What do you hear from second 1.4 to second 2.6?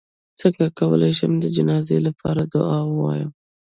جنازې لپاره